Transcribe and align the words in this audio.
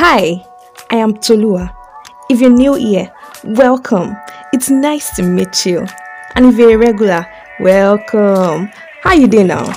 Hi, 0.00 0.46
I 0.90 0.96
am 0.98 1.14
Tolua. 1.14 1.74
If 2.30 2.40
you're 2.40 2.50
new 2.50 2.74
here, 2.74 3.12
welcome. 3.42 4.16
It's 4.52 4.70
nice 4.70 5.10
to 5.16 5.24
meet 5.24 5.66
you. 5.66 5.88
And 6.36 6.46
if 6.46 6.56
you're 6.56 6.74
a 6.74 6.78
regular, 6.78 7.26
welcome. 7.58 8.70
How 9.02 9.14
you 9.14 9.26
doing 9.26 9.48
now? 9.48 9.76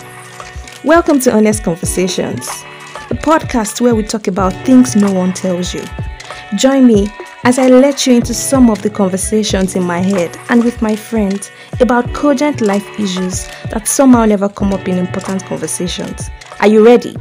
Welcome 0.84 1.20
to 1.22 1.36
Honest 1.36 1.64
Conversations, 1.64 2.46
the 3.10 3.16
podcast 3.16 3.82
where 3.82 3.96
we 3.96 4.04
talk 4.04 4.28
about 4.28 4.54
things 4.64 4.96
no 4.96 5.12
one 5.12 5.34
tells 5.34 5.74
you. 5.74 5.84
Join 6.56 6.86
me 6.86 7.10
as 7.44 7.58
I 7.58 7.70
let 7.70 8.06
you 8.06 8.14
into 8.14 8.36
some 8.36 8.70
of 8.70 8.84
the 8.84 8.92
conversations 8.92 9.76
in 9.76 9.82
my 9.84 10.02
head 10.02 10.38
and 10.50 10.64
with 10.64 10.84
my 10.84 10.96
friends 10.96 11.50
about 11.80 12.14
cogent 12.14 12.62
life 12.62 12.88
issues 13.00 13.48
that 13.72 13.88
somehow 13.88 14.26
never 14.26 14.50
come 14.50 14.72
up 14.72 14.88
in 14.88 15.00
important 15.00 15.44
conversations. 15.46 16.30
Are 16.60 16.68
you 16.68 16.86
ready? 16.86 17.16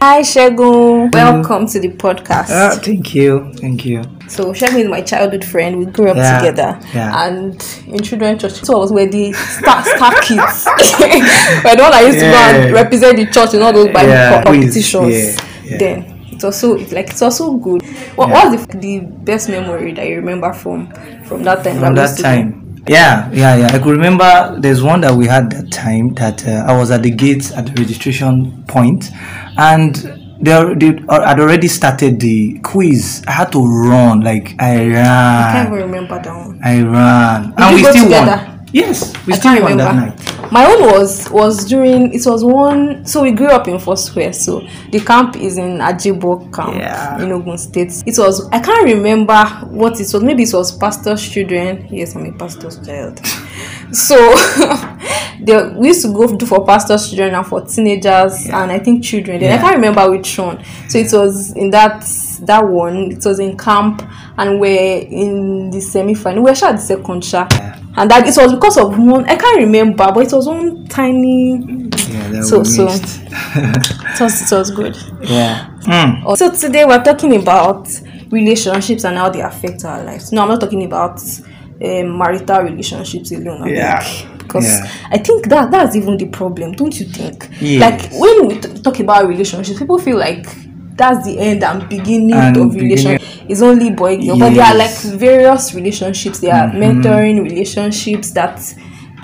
Hi 0.00 0.20
Shegun, 0.20 1.10
welcome 1.12 1.66
to 1.68 1.80
the 1.80 1.88
podcast. 1.88 2.50
Ah, 2.50 2.78
thank 2.82 3.14
you, 3.14 3.50
thank 3.54 3.84
you. 3.84 4.02
So 4.28 4.52
Shegun 4.52 4.80
is 4.80 4.88
my 4.88 5.00
childhood 5.00 5.44
friend. 5.44 5.78
We 5.78 5.86
grew 5.86 6.10
up 6.10 6.16
Yeah, 6.16 6.38
together, 6.38 6.78
yeah. 6.94 7.26
and 7.26 7.54
in 7.88 8.02
children 8.02 8.38
church, 8.38 8.52
so 8.62 8.76
I 8.76 8.78
was 8.78 8.92
where 8.92 9.08
the 9.08 9.32
star 9.32 9.82
star 9.84 10.12
kids. 10.20 10.66
We're 11.64 11.76
the 11.76 11.82
one 11.82 11.92
that 11.92 12.02
used 12.06 12.18
to 12.20 12.26
go 12.26 12.36
and 12.36 12.74
represent 12.74 13.16
the 13.16 13.26
church 13.26 13.54
in 13.54 13.62
all 13.62 13.72
those 13.72 13.88
Bible 13.88 14.08
Yeah, 14.10 14.42
competitions. 14.44 15.12
yeah, 15.12 15.46
yeah. 15.64 15.78
Then 15.78 16.26
it's 16.30 16.44
also 16.44 16.74
it's 16.76 16.92
like 16.92 17.08
it's 17.10 17.22
also 17.22 17.54
good. 17.56 17.82
What, 18.16 18.28
Yeah. 18.28 18.48
What's 18.50 18.66
the, 18.66 18.78
the 18.78 19.00
best 19.00 19.48
memory 19.48 19.92
that 19.94 20.06
you 20.06 20.16
remember 20.16 20.52
from 20.52 20.92
from 21.24 21.42
that 21.44 21.64
time? 21.64 21.80
From 21.80 21.94
that 21.94 22.16
to 22.16 22.22
time. 22.22 22.65
Yeah, 22.88 23.30
yeah, 23.32 23.56
yeah. 23.56 23.66
I 23.72 23.78
could 23.78 23.92
remember 23.92 24.56
there's 24.60 24.82
one 24.82 25.00
that 25.00 25.14
we 25.14 25.26
had 25.26 25.50
that 25.50 25.72
time 25.72 26.14
that 26.14 26.46
uh, 26.46 26.64
I 26.68 26.76
was 26.78 26.90
at 26.90 27.02
the 27.02 27.10
gate 27.10 27.50
at 27.52 27.66
the 27.66 27.72
registration 27.72 28.62
point 28.68 29.10
and 29.56 29.94
they, 30.40 30.74
they 30.74 30.86
had 31.08 31.40
already 31.40 31.68
started 31.68 32.20
the 32.20 32.58
quiz. 32.60 33.24
I 33.26 33.32
had 33.32 33.52
to 33.52 33.60
run, 33.60 34.20
like 34.20 34.54
I 34.60 34.86
ran. 34.86 35.06
I 35.06 35.52
can't 35.52 35.68
even 35.68 35.80
remember 35.86 36.22
that 36.22 36.36
one. 36.36 36.60
I 36.62 36.82
ran. 36.82 37.50
Did 37.50 37.60
and 37.60 37.74
we 37.74 37.82
still 37.82 38.04
together? 38.04 38.44
won. 38.46 38.55
Yes, 38.76 39.12
we 39.26 39.32
I 39.32 39.36
still 39.36 39.52
won 39.62 39.72
remember. 39.72 39.84
that 39.84 40.18
night. 40.18 40.52
My 40.52 40.64
own 40.66 40.82
was 40.92 41.30
was 41.30 41.64
during 41.64 42.12
it 42.12 42.24
was 42.26 42.44
one 42.44 43.04
so 43.06 43.22
we 43.22 43.32
grew 43.32 43.48
up 43.48 43.66
in 43.68 43.78
Foursquare, 43.78 44.32
so 44.34 44.60
the 44.90 45.00
camp 45.00 45.34
is 45.36 45.56
in 45.56 45.78
Ajebo 45.78 46.52
camp 46.54 46.74
Yeah. 46.76 47.22
in 47.22 47.32
Ogun 47.32 47.56
State. 47.58 47.92
It 48.06 48.16
was 48.18 48.46
I 48.52 48.60
can't 48.60 48.84
remember 48.84 49.44
what 49.70 49.94
it 49.98 50.08
was, 50.12 50.22
maybe 50.22 50.42
it 50.42 50.52
was 50.52 50.76
pastor's 50.76 51.26
children. 51.26 51.88
Yes, 51.90 52.14
I'm 52.16 52.26
a 52.26 52.32
pastor's 52.32 52.78
child. 52.86 53.20
So 53.92 54.16
they, 55.40 55.68
we 55.76 55.88
used 55.88 56.02
to 56.02 56.12
go 56.12 56.26
do 56.36 56.44
for 56.44 56.66
pastor's 56.66 57.08
children 57.08 57.34
and 57.34 57.46
for 57.46 57.64
teenagers 57.64 58.46
and 58.46 58.72
I 58.72 58.80
think 58.80 59.04
children. 59.04 59.38
Then 59.40 59.56
I 59.56 59.62
can't 59.62 59.76
remember 59.76 60.10
which 60.10 60.36
one. 60.38 60.62
So 60.88 60.98
it 60.98 61.12
was 61.12 61.52
in 61.52 61.70
that 61.70 62.00
that 62.42 62.66
one, 62.66 63.12
it 63.12 63.24
was 63.24 63.38
in 63.38 63.56
camp 63.56 64.02
and 64.36 64.58
we're 64.60 64.98
in 65.08 65.70
the 65.70 65.80
semi 65.80 66.14
final. 66.14 66.42
We 66.42 66.50
were 66.50 66.54
sure 66.56 66.72
the 66.72 66.78
second 66.78 67.24
shot. 67.24 67.52
And 67.98 68.10
that 68.10 68.26
it 68.28 68.36
was 68.36 68.52
because 68.54 68.76
of 68.76 68.98
one 68.98 69.24
I 69.24 69.36
can't 69.36 69.58
remember, 69.58 70.10
but 70.12 70.26
it 70.26 70.32
was 70.32 70.46
one 70.46 70.86
tiny 70.86 71.58
Yeah, 72.08 72.28
that 72.30 72.44
So- 72.44 72.62
so. 72.62 72.88
it 72.88 74.20
was, 74.20 74.52
it 74.52 74.54
was 74.56 74.70
good. 74.70 74.96
yeah. 75.22 75.68
Mm. 75.82 76.36
So 76.36 76.50
today 76.52 76.84
we're 76.84 77.02
talking 77.02 77.36
about 77.36 77.88
relationships 78.30 79.04
and 79.04 79.16
how 79.16 79.30
they 79.30 79.40
affect 79.40 79.84
our 79.84 80.02
lives. 80.04 80.32
No, 80.32 80.42
I'm 80.42 80.48
not 80.48 80.60
talking 80.60 80.84
about 80.84 81.20
um, 81.82 82.18
marital 82.18 82.62
relationships 82.62 83.32
alone. 83.32 83.62
I 83.64 83.68
Yeah. 83.68 84.00
think, 84.00 84.38
because 84.38 84.64
Yeah. 84.66 84.88
I 85.10 85.18
think 85.18 85.48
that 85.48 85.70
that's 85.70 85.96
even 85.96 86.16
the 86.16 86.26
problem, 86.26 86.72
don't 86.72 86.98
you 86.98 87.06
think? 87.06 87.48
Yes. 87.60 87.80
Like 87.80 88.12
when 88.20 88.48
we 88.48 88.58
t- 88.58 88.80
talk 88.82 88.98
about 89.00 89.26
relationships, 89.28 89.78
people 89.78 89.98
feel 89.98 90.16
like 90.18 90.46
that's 90.96 91.26
the 91.26 91.38
end 91.38 91.62
and 91.62 91.88
beginning 91.88 92.32
And 92.32 92.56
of 92.56 92.72
beginning- 92.72 92.90
relationship. 92.90 93.25
It's 93.48 93.62
only 93.62 93.90
boy 93.90 94.16
girl, 94.18 94.38
but 94.38 94.50
there 94.54 94.64
are 94.64 94.74
like 94.76 94.90
Mm-hmm. 94.90 95.18
various 95.18 95.74
relationships. 95.74 96.40
There 96.40 96.54
are 96.54 96.68
mentoring 96.70 97.42
relationships 97.42 98.30
that 98.32 98.58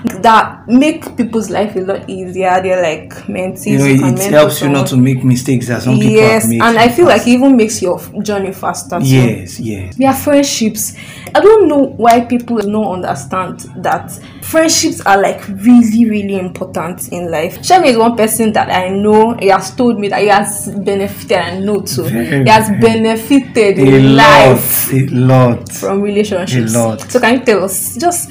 that 0.03 0.67
make 0.67 1.15
people's 1.15 1.49
life 1.49 1.75
a 1.75 1.79
lot 1.79 2.09
easier. 2.09 2.59
They're 2.61 2.81
like 2.81 3.09
mentees. 3.27 3.65
You 3.67 3.77
know, 3.77 3.85
you 3.85 3.99
can 3.99 4.13
it, 4.15 4.19
it 4.27 4.31
helps 4.31 4.61
you 4.61 4.69
not 4.69 4.87
to 4.87 4.97
make 4.97 5.23
mistakes 5.23 5.67
that 5.67 5.81
some 5.81 5.95
people 5.95 6.11
Yes, 6.15 6.43
have 6.43 6.49
made. 6.49 6.61
and 6.61 6.77
I 6.77 6.89
feel 6.89 7.05
like 7.05 7.21
it 7.21 7.27
even 7.29 7.55
makes 7.55 7.81
your 7.81 7.99
journey 8.21 8.51
faster. 8.51 8.99
too. 8.99 9.05
Yes, 9.05 9.59
yes. 9.59 9.95
There 9.95 10.09
are 10.09 10.13
friendships. 10.15 10.95
I 11.35 11.39
don't 11.39 11.67
know 11.67 11.85
why 11.97 12.21
people 12.25 12.57
don't 12.57 12.85
understand 13.03 13.61
that 13.77 14.11
friendships 14.41 15.01
are 15.05 15.19
like 15.21 15.47
really, 15.47 16.09
really 16.09 16.37
important 16.37 17.07
in 17.13 17.31
life. 17.31 17.59
Shami 17.59 17.87
is 17.87 17.97
one 17.97 18.15
person 18.17 18.51
that 18.53 18.69
I 18.69 18.89
know. 18.89 19.33
He 19.39 19.47
has 19.47 19.73
told 19.73 19.99
me 19.99 20.09
that 20.09 20.21
he 20.21 20.27
has 20.27 20.69
benefited. 20.83 21.37
I 21.37 21.59
know 21.59 21.81
too. 21.81 22.03
Very, 22.03 22.43
he 22.43 22.49
has 22.49 22.69
benefited 22.81 23.79
A 23.79 23.81
in 23.81 24.15
life 24.15 24.91
lot, 24.91 25.01
a 25.01 25.05
lot. 25.15 25.69
from 25.71 26.01
relationships. 26.01 26.75
A 26.75 26.77
lot. 26.77 27.01
So 27.11 27.19
can 27.19 27.39
you 27.39 27.45
tell 27.45 27.63
us 27.63 27.95
just, 27.97 28.29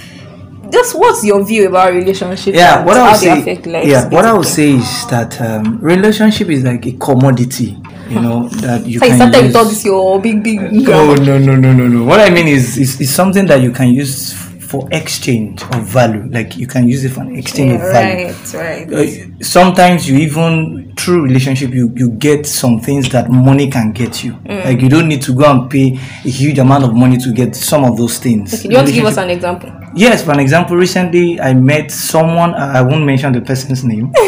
just 0.72 0.94
what's 0.99 1.25
your 1.25 1.44
view 1.44 1.69
about 1.69 1.93
relationships? 1.93 2.56
yeah 2.56 2.84
what 2.84 2.97
i 2.97 3.00
how 3.00 3.10
would 3.12 3.21
say 3.21 3.41
affect 3.41 3.66
lives? 3.66 3.87
yeah 3.88 4.09
what 4.09 4.25
i 4.25 4.33
would 4.33 4.47
say 4.47 4.72
is 4.72 5.06
that 5.09 5.41
um, 5.41 5.78
relationship 5.81 6.49
is 6.49 6.65
like 6.65 6.87
a 6.87 6.93
commodity 6.93 7.77
you 8.09 8.21
know 8.21 8.49
that 8.49 8.87
you 8.87 8.99
So 8.99 9.06
you 9.06 9.16
can 9.19 9.44
use 9.44 9.55
all 9.56 9.65
this 9.65 9.84
your 9.84 10.21
big, 10.21 10.43
big. 10.43 10.61
no 10.72 11.15
no 11.15 11.38
no 11.38 11.55
no 11.56 11.72
no 11.72 11.87
no 11.88 12.05
what 12.05 12.21
i 12.21 12.31
mean 12.31 12.49
is 12.49 12.77
is, 12.78 13.00
is 13.00 13.15
something 13.15 13.47
that 13.47 13.61
you 13.62 13.71
can 13.72 13.88
use 13.88 14.32
for 14.61 14.88
exchange 14.91 15.62
of 15.62 15.82
value 15.84 16.27
like 16.31 16.56
you 16.56 16.66
can 16.66 16.88
use 16.88 17.05
it 17.05 17.11
for 17.11 17.21
an 17.21 17.37
exchange 17.37 17.72
Yeah, 17.72 17.87
of 17.87 17.93
value 17.93 18.27
right, 18.55 18.91
right. 18.91 19.31
uh, 19.41 19.44
sometimes 19.44 20.09
you 20.09 20.16
even 20.19 20.94
through 20.97 21.25
relationship 21.25 21.72
you 21.75 21.93
you 21.94 22.11
get 22.12 22.47
some 22.47 22.81
things 22.81 23.11
that 23.11 23.31
money 23.31 23.69
can 23.71 23.93
get 23.93 24.25
you 24.25 24.32
Mm. 24.32 24.65
like 24.65 24.81
you 24.81 24.88
don't 24.88 25.09
need 25.09 25.22
to 25.22 25.34
go 25.34 25.44
and 25.50 25.71
pay 25.71 25.93
a 26.25 26.28
huge 26.41 26.59
amount 26.59 26.84
of 26.84 26.94
money 26.94 27.19
to 27.19 27.32
get 27.32 27.55
some 27.55 27.84
of 27.84 27.97
those 27.99 28.19
things 28.19 28.55
Okay, 28.55 28.62
do 28.62 28.69
you 28.71 28.77
want 28.77 28.88
to 28.88 28.94
give 28.94 29.05
us 29.05 29.16
an 29.19 29.31
example? 29.31 29.71
Yes, 29.95 30.25
for 30.25 30.33
an 30.33 30.41
example, 30.41 30.77
recently 30.77 31.41
I 31.41 31.55
met 31.55 31.91
someone. 31.91 32.55
I 32.55 32.81
won't 32.83 33.05
mention 33.05 33.33
the 33.33 33.41
person's 33.41 33.85
name. 33.85 34.13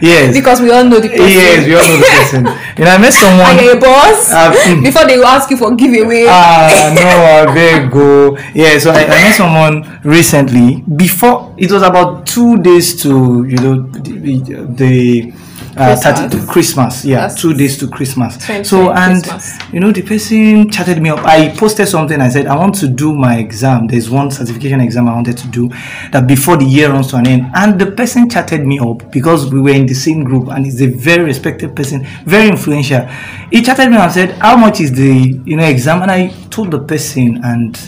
yes. 0.00 0.34
Because 0.34 0.60
we 0.60 0.70
all 0.70 0.84
know 0.84 1.00
the 1.00 1.08
person. 1.08 1.28
yes, 1.28 1.66
we 1.66 1.74
all 1.74 1.86
know 1.86 1.96
the 1.96 2.10
person. 2.18 2.44
You 2.76 2.84
know, 2.84 2.90
I 2.90 2.98
met 2.98 3.12
someone. 3.12 3.46
Are 3.56 3.62
you 3.62 3.72
a 3.72 3.80
boss? 3.80 4.30
Uh, 4.32 4.52
mm. 4.52 4.82
Before 4.84 5.06
they 5.06 5.16
will 5.16 5.26
ask 5.26 5.50
you 5.50 5.56
for 5.56 5.74
giveaway. 5.74 6.26
Ah, 6.28 6.92
no, 6.94 7.02
I 7.50 7.54
beg 7.54 7.90
go. 7.90 8.36
Yeah, 8.54 8.78
so 8.78 8.90
I, 8.90 9.04
I 9.04 9.18
met 9.28 9.34
someone 9.34 10.00
recently. 10.04 10.82
Before 10.82 11.54
it 11.56 11.72
was 11.72 11.82
about 11.82 12.26
two 12.26 12.58
days 12.62 13.00
to 13.02 13.44
you 13.44 13.56
know 13.56 13.82
the, 13.82 14.66
the 14.76 15.32
uh, 15.78 15.94
Christmas. 15.94 16.20
30 16.20 16.36
to 16.40 16.46
Christmas. 16.52 17.04
Yeah, 17.04 17.20
That's 17.20 17.40
two 17.40 17.54
days 17.54 17.78
to 17.78 17.88
Christmas. 17.88 18.36
20, 18.44 18.64
So 18.64 18.90
and 18.92 19.22
Christmas. 19.24 19.72
you 19.72 19.80
know 19.80 19.92
the 19.92 20.02
person 20.02 20.70
chatted 20.70 21.00
me 21.00 21.10
up. 21.10 21.20
I 21.24 21.48
posted 21.56 21.88
something. 21.88 22.20
I 22.20 22.28
said 22.28 22.46
I 22.46 22.56
want 22.56 22.74
to 22.76 22.88
do 22.88 23.14
my 23.14 23.38
exam. 23.38 23.86
There's 23.86 24.10
one 24.10 24.30
certification 24.30 24.80
exam 24.80 25.08
I 25.08 25.14
wanted 25.14 25.38
to 25.38 25.48
do 25.48 25.68
that 26.12 26.26
before 26.26 26.56
the 26.56 26.64
year 26.64 26.90
runs 26.90 27.08
to 27.08 27.16
an 27.16 27.26
end. 27.26 27.50
And 27.54 27.78
the 27.80 27.90
person 27.92 28.28
chatted 28.28 28.66
me 28.66 28.78
up 28.78 29.10
because 29.12 29.50
we 29.52 29.60
were 29.60 29.74
in 29.74 29.86
the 29.86 29.94
same 29.94 30.24
group 30.24 30.48
and 30.48 30.64
he's 30.64 30.80
a 30.82 30.86
very 30.88 31.24
respected 31.24 31.74
person, 31.76 32.06
very 32.24 32.48
influential. 32.48 33.06
He 33.50 33.62
chatted 33.62 33.90
me 33.90 33.96
up 33.96 34.04
and 34.04 34.12
said, 34.12 34.30
"How 34.40 34.56
much 34.56 34.80
is 34.80 34.92
the 34.92 35.40
you 35.44 35.56
know 35.56 35.64
exam?" 35.64 36.02
And 36.02 36.10
I 36.10 36.28
told 36.50 36.70
the 36.70 36.80
person 36.80 37.44
and 37.44 37.78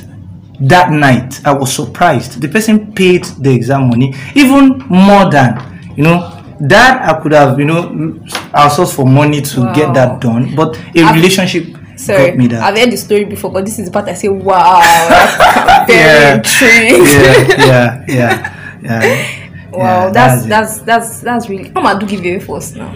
that 0.63 0.91
night 0.93 1.41
i 1.47 1.53
was 1.53 1.73
surprised 1.75 2.39
the 2.43 2.49
person 2.49 2.93
paid 2.93 3.25
the 3.41 3.51
exam 3.51 3.89
money 3.89 4.13
even 4.35 4.77
more 4.91 5.31
than 5.31 5.57
you 5.97 6.03
know 6.05 6.40
that 6.61 7.03
i 7.09 7.21
could 7.21 7.33
have 7.33 7.59
you 7.59 7.65
know 7.65 7.89
outsourced 8.53 8.95
for 8.95 9.07
money 9.07 9.41
to 9.41 9.61
Wow. 9.63 9.73
get 9.75 9.95
that 9.95 10.21
done 10.21 10.55
but 10.55 10.77
a 10.95 11.03
I've- 11.03 11.17
relationship 11.19 11.77
Sorry, 11.97 12.29
got 12.31 12.37
me 12.39 12.47
that 12.49 12.63
I've 12.63 12.79
heard 12.79 12.91
the 12.91 12.97
story 12.97 13.25
before, 13.25 13.51
but 13.53 13.63
this 13.67 13.79
is 13.79 13.85
the 13.85 13.93
part 13.93 14.09
I 14.09 14.15
say, 14.15 14.29
wow, 14.29 14.81
very 15.87 16.01
Yeah. 16.01 16.35
intrigued. 16.37 17.59
yeah 17.61 18.05
yeah 18.09 18.57
yeah 18.83 19.05
yeah 19.05 19.37
Wow, 19.71 20.07
Yeah, 20.07 20.11
that's 20.11 20.45
it. 20.45 20.49
that's 20.49 20.79
that's 20.81 21.21
that's 21.21 21.49
really. 21.51 21.71
And 21.77 22.01
do 22.01 22.07
giveaway 22.07 22.39
first 22.41 22.77
now. 22.77 22.91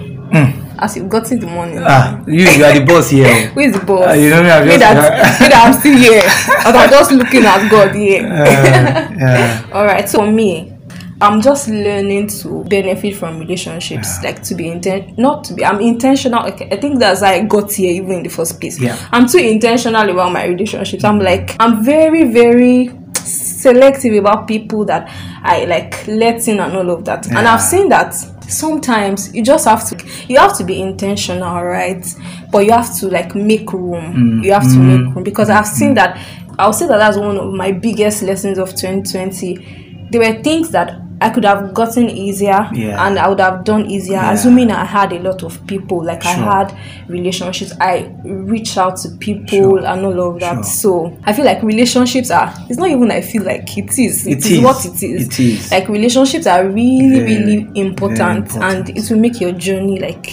As 0.79 0.97
you've 0.97 1.09
gotten 1.11 1.39
the 1.39 1.47
money. 1.47 1.77
Ah 1.79 2.19
you 2.27 2.49
you 2.49 2.65
are 2.65 2.73
the 2.73 2.83
boss 2.85 3.11
here 3.11 3.29
Who 3.55 3.61
is 3.61 3.75
the 3.79 3.85
boss? 3.85 4.07
Ah, 4.09 4.13
you 4.15 4.31
know 4.31 4.43
me, 4.43 4.51
I'm 4.51 4.65
Me 4.67 4.79
just- 4.79 4.81
that, 4.81 5.41
me 5.41 5.49
that 5.53 5.63
I'm 5.69 5.73
still 5.79 5.97
here. 6.01 6.23
I'm 6.65 6.91
just 6.91 7.13
looking 7.13 7.45
at 7.45 7.69
God 7.71 7.95
here. 7.95 8.25
Uh, 8.27 9.15
yeah 9.21 9.67
All 9.73 9.85
right, 9.85 10.09
so 10.09 10.25
me, 10.27 10.73
I'm 11.21 11.41
just 11.41 11.69
learning 11.69 12.29
to 12.41 12.65
benefit 12.65 13.17
from 13.17 13.39
relationships, 13.39 14.23
like 14.23 14.43
to 14.45 14.55
be 14.55 14.69
intent, 14.69 15.17
not 15.17 15.45
to 15.45 15.55
be. 15.55 15.65
I'm 15.65 15.81
intentional. 15.81 16.41
I 16.41 16.51
think 16.51 16.99
that's 16.99 17.21
how 17.21 17.29
I 17.29 17.43
got 17.43 17.73
here, 17.73 17.93
even 17.93 18.13
in 18.19 18.23
the 18.25 18.29
first 18.29 18.61
place. 18.61 18.81
Yeah. 18.81 18.99
I'm 19.13 19.27
too 19.29 19.39
intentional 19.39 20.09
about 20.09 20.33
my 20.33 20.47
relationships. 20.47 21.05
I'm 21.05 21.19
mm-hmm. 21.19 21.25
like, 21.25 21.57
I'm 21.61 21.85
very, 21.85 22.25
very 22.25 22.91
selective 23.15 24.15
about 24.15 24.47
people 24.47 24.85
that 24.85 25.09
I 25.43 25.65
like 25.65 26.07
let 26.07 26.47
in 26.49 26.61
and 26.61 26.77
all 26.77 26.91
of 26.91 27.05
that. 27.07 27.27
And 27.29 27.39
I've 27.39 27.63
seen 27.63 27.89
that 27.89 28.15
sometimes 28.49 29.35
you 29.35 29.43
just 29.43 29.65
have 29.67 29.89
to 29.89 30.07
you 30.29 30.39
have 30.39 30.57
to 30.57 30.65
be 30.65 30.81
intentional 30.81 31.65
right 31.65 32.07
but 32.53 32.59
you 32.59 32.71
have 32.71 32.95
to 32.95 33.09
like 33.09 33.35
make 33.35 33.73
room 33.73 34.43
you 34.43 34.53
have 34.53 34.63
to 34.63 34.79
make 34.79 35.01
mm-hmm. 35.01 35.15
room 35.15 35.25
because 35.25 35.49
i've 35.49 35.67
seen 35.67 35.95
mm-hmm. 35.95 36.13
that 36.13 36.55
i'll 36.59 36.73
say 36.73 36.87
that 36.87 36.99
that's 36.99 37.17
one 37.17 37.39
of 37.39 37.53
my 37.55 37.73
biggest 37.73 38.23
lessons 38.23 38.59
of 38.59 38.69
2020 38.71 40.09
there 40.11 40.21
were 40.21 40.43
things 40.43 40.71
that 40.71 41.01
I 41.25 41.31
could 41.31 41.45
have 41.45 41.73
gotten 41.73 42.11
easier 42.11 42.69
Yeah. 42.73 43.07
and 43.07 43.19
I 43.19 43.29
would 43.29 43.41
have 43.41 43.65
done 43.65 43.87
easier, 43.87 44.17
Yeah. 44.17 44.33
assuming 44.33 44.71
I 44.71 44.85
had 44.85 45.13
a 45.13 45.19
lot 45.21 45.43
of 45.43 45.67
people, 45.67 46.05
like 46.05 46.25
I 46.27 46.33
had 46.33 46.75
relationships, 47.09 47.73
I 47.81 48.11
reached 48.25 48.77
out 48.77 48.97
to 48.99 49.09
people 49.19 49.79
Sure. 49.79 49.87
and 49.87 50.05
all 50.05 50.21
of 50.35 50.41
that. 50.41 50.55
Sure. 50.57 50.65
So 50.65 51.17
I 51.25 51.33
feel 51.33 51.45
like 51.47 51.63
relationships 51.63 52.31
are 52.31 52.53
it's 52.69 52.79
not 52.79 52.91
even 52.91 53.11
I 53.11 53.23
feel 53.23 53.43
like 53.43 53.77
it 53.79 53.99
is. 53.99 54.27
It 54.27 54.33
it 54.33 54.39
is, 54.39 54.53
is. 54.53 54.61
what 54.61 54.85
it 54.85 55.03
is. 55.03 55.27
It 55.27 55.41
is. 55.41 55.71
Like 55.71 55.89
relationships 55.89 56.47
are 56.47 56.67
really, 56.69 57.19
Very, 57.21 57.37
really 57.37 57.69
important, 57.75 58.49
very 58.53 58.65
and 58.77 58.89
it 58.91 59.11
will 59.11 59.19
make 59.19 59.41
your 59.41 59.53
journey 59.53 59.99
like 59.99 60.27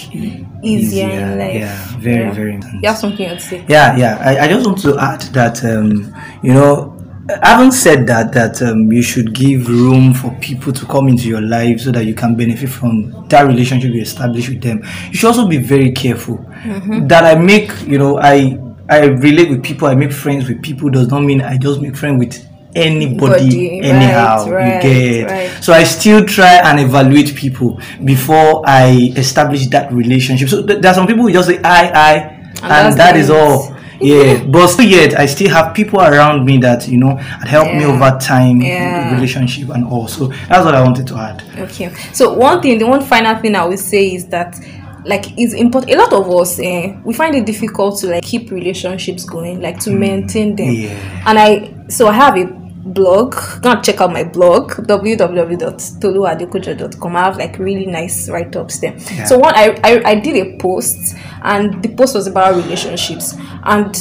easier, 0.63 1.35
life. 1.37 1.55
Yeah, 1.55 1.77
very, 1.99 2.31
very 2.35 2.53
important. 2.55 2.83
You 2.83 2.89
have 2.89 2.97
something 2.97 3.29
to 3.29 3.39
say? 3.39 3.63
Yeah, 3.67 3.95
yeah. 3.97 4.17
I, 4.21 4.45
I 4.45 4.47
just 4.47 4.65
want 4.65 4.79
to 4.79 4.97
add 4.99 5.21
that 5.33 5.63
um, 5.65 6.13
you 6.43 6.53
know, 6.53 6.97
having 7.43 7.71
said 7.71 8.07
that, 8.07 8.31
that 8.33 8.61
um, 8.61 8.91
you 8.91 9.01
should 9.01 9.33
give 9.33 9.67
room 9.67 10.13
for 10.13 10.31
people 10.41 10.71
to 10.73 10.85
come 10.85 11.07
into 11.07 11.27
your 11.27 11.41
life 11.41 11.81
so 11.81 11.91
that 11.91 12.05
you 12.05 12.13
can 12.13 12.35
benefit 12.35 12.69
from 12.69 13.27
that 13.29 13.45
relationship 13.47 13.93
you 13.93 14.01
establish 14.01 14.49
with 14.49 14.61
them. 14.61 14.83
You 15.09 15.13
should 15.15 15.27
also 15.27 15.47
be 15.47 15.57
very 15.57 15.91
careful 15.91 16.37
Mm-hmm. 16.61 17.07
that 17.07 17.23
I 17.25 17.35
make. 17.39 17.71
You 17.87 17.97
know, 17.97 18.19
I 18.19 18.59
I 18.87 19.05
relate 19.05 19.49
with 19.49 19.63
people. 19.63 19.87
I 19.87 19.95
make 19.95 20.11
friends 20.11 20.47
with 20.47 20.61
people. 20.61 20.91
Does 20.91 21.07
not 21.07 21.21
mean 21.21 21.41
I 21.41 21.57
just 21.57 21.81
make 21.81 21.95
friends 21.95 22.19
with 22.19 22.47
anybody 22.75 23.17
Body, 23.17 23.81
anyhow 23.81 24.45
right, 24.47 24.75
you 24.75 24.81
get 24.81 25.29
right. 25.29 25.63
so 25.63 25.73
i 25.73 25.83
still 25.83 26.23
try 26.23 26.53
and 26.63 26.79
evaluate 26.79 27.35
people 27.35 27.81
before 28.05 28.63
i 28.65 29.11
establish 29.17 29.67
that 29.67 29.91
relationship 29.91 30.47
so 30.47 30.65
th- 30.65 30.79
there 30.81 30.89
are 30.91 30.95
some 30.95 31.05
people 31.05 31.23
who 31.23 31.33
just 31.33 31.49
say 31.49 31.59
i 31.65 31.89
i 31.89 32.13
and, 32.13 32.61
that's 32.61 32.95
that 32.95 33.17
is 33.17 33.29
all 33.29 33.70
yeah 34.01 34.43
but 34.45 34.67
still 34.67 34.85
yet 34.85 35.17
i 35.19 35.25
still 35.25 35.49
have 35.49 35.73
people 35.73 35.99
around 35.99 36.45
me 36.45 36.57
that 36.57 36.87
you 36.87 36.97
know 36.97 37.15
had 37.15 37.47
helped 37.47 37.73
me 37.73 37.85
over 37.85 38.17
time 38.19 38.61
Yeah. 38.61 39.13
relationship 39.15 39.69
and 39.69 39.85
all 39.85 40.07
so 40.07 40.27
that's 40.49 40.65
what 40.65 40.75
i 40.75 40.81
wanted 40.83 41.07
to 41.07 41.15
add 41.17 41.43
Okay. 41.59 41.93
So 42.13 42.33
one 42.33 42.61
thing, 42.61 42.79
the 42.79 42.87
one 42.87 43.01
final 43.01 43.35
thing 43.41 43.55
I 43.55 43.65
will 43.65 43.77
say 43.77 44.13
is 44.15 44.25
that 44.27 44.59
like 45.05 45.37
it's 45.37 45.53
important 45.53 45.91
a 45.93 45.97
lot 45.97 46.13
of 46.13 46.29
us 46.29 46.59
eh, 46.59 46.95
we 47.03 47.13
find 47.13 47.35
it 47.35 47.45
difficult 47.45 47.99
to 47.99 48.07
like 48.07 48.23
keep 48.23 48.51
relationships 48.51 49.23
going 49.25 49.59
like 49.61 49.79
to 49.81 49.91
maintain 49.91 50.55
them 50.55 50.71
Yeah. 50.73 51.23
and 51.27 51.39
i 51.39 51.73
so 51.89 52.07
i 52.07 52.13
have 52.13 52.37
a 52.37 52.45
blog. 52.83 53.35
Go 53.61 53.71
and 53.71 53.83
check 53.83 53.99
out 54.01 54.11
my 54.11 54.23
blog 54.23 54.71
www.toluadekojo.com 54.71 57.15
i 57.15 57.19
have 57.19 57.37
like 57.37 57.59
really 57.59 57.85
nice 57.85 58.27
write-ups 58.29 58.79
there. 58.79 58.95
Yeah. 58.97 59.25
so 59.25 59.37
one 59.37 59.53
I, 59.55 59.79
I 59.83 60.01
i 60.11 60.15
did 60.15 60.35
a 60.35 60.57
post 60.57 61.15
and 61.43 61.83
the 61.83 61.89
post 61.89 62.15
was 62.15 62.25
about 62.27 62.55
relationships. 62.55 63.35
And 63.63 63.95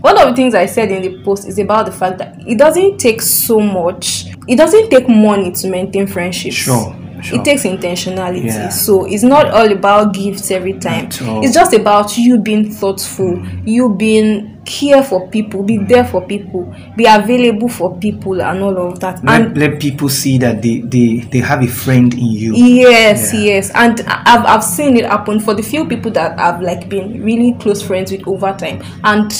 one 0.00 0.16
of 0.18 0.28
the 0.28 0.36
things 0.36 0.54
I 0.54 0.66
said 0.66 0.92
in 0.92 1.02
the 1.02 1.20
post 1.24 1.48
is 1.48 1.58
about 1.58 1.86
the 1.86 1.92
fact 1.92 2.18
that 2.18 2.38
it 2.46 2.58
doesn't 2.58 2.98
take 2.98 3.20
so 3.20 3.58
much, 3.58 4.26
it 4.46 4.54
doesn't 4.56 4.90
take 4.90 5.08
money 5.08 5.50
to 5.52 5.68
maintain 5.68 6.06
friendships. 6.06 6.54
Sure, 6.54 6.94
sure. 7.26 7.38
It 7.40 7.44
takes 7.44 7.62
intentionality. 7.64 8.44
Yeah. 8.46 8.68
So 8.68 9.04
it's 9.06 9.22
not 9.22 9.50
all 9.50 9.70
about 9.72 10.14
gifts 10.14 10.50
every 10.50 10.74
time. 10.78 11.06
It's 11.42 11.54
just 11.54 11.74
about 11.74 12.16
you 12.16 12.38
being 12.38 12.70
thoughtful, 12.70 13.44
you 13.64 13.94
being 13.94 14.52
care 14.64 15.02
for 15.02 15.28
people, 15.28 15.62
be 15.62 15.78
there 15.78 16.04
for 16.04 16.26
people, 16.26 16.74
be 16.96 17.06
available 17.06 17.68
for 17.68 17.96
people 17.98 18.42
and 18.42 18.62
all 18.62 18.76
of 18.92 18.98
that. 19.00 19.18
And 19.24 19.56
let, 19.56 19.70
let 19.72 19.80
people 19.80 20.08
see 20.08 20.38
that 20.38 20.60
they, 20.62 20.78
they 20.80 21.18
they 21.30 21.38
have 21.38 21.62
a 21.62 21.68
friend 21.68 22.12
in 22.14 22.26
you 22.32 22.54
Yes, 22.56 23.32
Yeah. 23.32 23.40
yes, 23.40 23.70
and 23.74 24.00
I've 24.06 24.44
I've 24.44 24.64
seen 24.64 24.96
it 24.96 25.04
happen 25.04 25.38
for 25.40 25.54
the 25.54 25.62
few 25.62 25.86
people 25.86 26.10
that 26.12 26.38
I've 26.38 26.60
like 26.60 26.88
been 26.88 27.22
really 27.22 27.54
close 27.60 27.80
friends 27.82 28.10
with 28.10 28.26
over 28.26 28.52
time, 28.58 28.82
and 29.04 29.30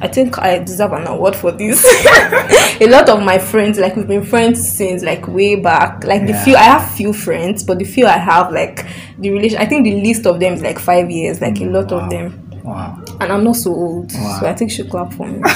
I 0.00 0.08
think 0.08 0.38
I 0.38 0.58
deserve 0.58 0.92
an 0.92 1.06
award 1.06 1.34
for 1.36 1.52
this. 1.52 1.82
a 2.80 2.86
lot 2.88 3.08
of 3.08 3.22
my 3.22 3.38
friends, 3.38 3.78
like 3.78 3.96
we've 3.96 4.06
been 4.06 4.24
friends 4.24 4.66
since 4.70 5.02
like 5.02 5.26
way 5.26 5.54
back. 5.56 6.04
Like 6.04 6.26
the 6.26 6.34
few 6.44 6.54
I 6.56 6.62
have 6.64 6.90
few 6.92 7.12
friends, 7.12 7.64
but 7.64 7.78
the 7.78 7.84
few 7.84 8.06
I 8.06 8.18
have 8.18 8.52
like 8.52 8.86
the 9.18 9.30
relation. 9.30 9.58
I 9.58 9.66
think 9.66 9.84
the 9.84 10.00
list 10.02 10.26
of 10.26 10.38
them 10.40 10.54
is 10.54 10.62
like 10.62 10.78
five 10.78 11.10
years. 11.10 11.40
Like 11.40 11.60
a 11.60 11.64
lot 11.66 11.90
Wow. 11.90 11.98
of 12.00 12.10
them, 12.10 12.50
wow 12.64 13.02
and 13.20 13.32
I'm 13.32 13.44
not 13.44 13.56
so 13.56 13.70
old, 13.72 14.12
Wow. 14.12 14.38
so 14.40 14.46
I 14.46 14.54
think 14.54 14.70
should 14.70 14.90
clap 14.90 15.12
for 15.14 15.26
me. 15.26 15.40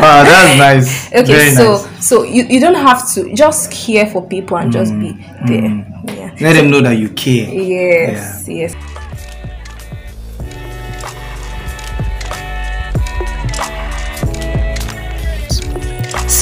wow 0.00 0.24
that's 0.24 0.58
nice 0.58 1.06
Okay, 1.12 1.24
Very 1.24 1.50
so 1.50 1.72
nice. 1.86 2.06
so 2.06 2.22
you, 2.24 2.44
you 2.44 2.60
don't 2.60 2.74
have 2.74 3.08
to 3.14 3.32
just 3.34 3.70
care 3.70 4.06
for 4.06 4.26
people 4.26 4.56
and 4.56 4.72
just 4.72 4.92
be 4.98 5.12
Mm, 5.12 5.46
there. 5.46 6.16
Yeah. 6.16 6.36
let 6.40 6.52
them 6.54 6.70
know 6.70 6.80
that 6.80 6.96
you 6.96 7.08
care 7.10 7.48
Yes, 7.52 8.48
yes. 8.48 8.74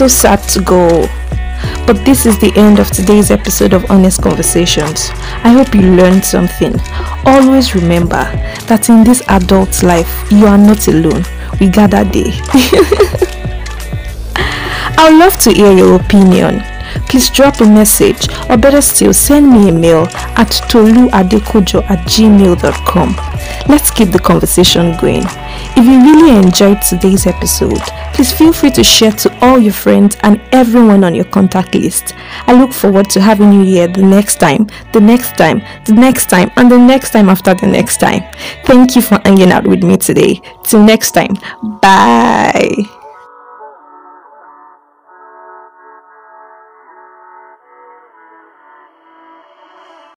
So 0.00 0.08
sad 0.08 0.40
to 0.54 0.62
go. 0.62 1.06
But 1.86 2.06
this 2.06 2.24
is 2.24 2.38
the 2.38 2.50
end 2.56 2.78
of 2.78 2.90
today's 2.90 3.30
episode 3.30 3.74
of 3.74 3.84
Honest 3.90 4.22
Conversations. 4.22 5.10
I 5.44 5.50
hope 5.52 5.74
you 5.74 5.82
learned 5.82 6.24
something. 6.24 6.74
Always 7.26 7.74
remember 7.74 8.24
that 8.64 8.88
in 8.88 9.04
this 9.04 9.20
adult 9.28 9.82
life, 9.82 10.08
you 10.32 10.46
are 10.46 10.56
not 10.56 10.88
alone. 10.88 11.22
We 11.60 11.68
gather 11.68 12.02
day. 12.02 12.32
I 14.96 15.10
would 15.10 15.18
love 15.18 15.36
to 15.40 15.52
hear 15.52 15.76
your 15.76 15.96
opinion. 15.96 16.64
Please 17.08 17.30
drop 17.30 17.60
a 17.60 17.64
message 17.64 18.28
or 18.48 18.56
better 18.56 18.80
still 18.80 19.12
send 19.12 19.50
me 19.50 19.68
a 19.68 19.72
mail 19.72 20.06
at 20.36 20.50
toluadekojo 20.68 21.82
at 21.90 21.98
gmail.com. 22.06 23.16
Let's 23.68 23.90
keep 23.90 24.10
the 24.10 24.18
conversation 24.18 24.96
going. 25.00 25.24
If 25.76 25.84
you 25.84 26.00
really 26.02 26.36
enjoyed 26.36 26.82
today's 26.82 27.26
episode, 27.26 27.80
please 28.14 28.32
feel 28.32 28.52
free 28.52 28.70
to 28.72 28.84
share 28.84 29.12
to 29.12 29.44
all 29.44 29.58
your 29.58 29.72
friends 29.72 30.16
and 30.22 30.40
everyone 30.52 31.04
on 31.04 31.14
your 31.14 31.24
contact 31.26 31.74
list. 31.74 32.14
I 32.46 32.58
look 32.58 32.72
forward 32.72 33.08
to 33.10 33.20
having 33.20 33.52
you 33.52 33.62
here 33.62 33.88
the 33.88 34.02
next 34.02 34.36
time, 34.36 34.68
the 34.92 35.00
next 35.00 35.36
time, 35.36 35.62
the 35.84 35.92
next 35.92 36.28
time, 36.28 36.50
and 36.56 36.70
the 36.70 36.78
next 36.78 37.10
time 37.10 37.28
after 37.28 37.54
the 37.54 37.66
next 37.66 37.98
time. 37.98 38.22
Thank 38.64 38.96
you 38.96 39.02
for 39.02 39.20
hanging 39.24 39.52
out 39.52 39.66
with 39.66 39.82
me 39.82 39.96
today. 39.96 40.40
Till 40.64 40.82
next 40.82 41.12
time, 41.12 41.34
bye. 41.80 42.99